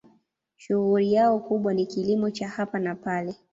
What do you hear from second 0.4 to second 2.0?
Shughuli yao kubwa ni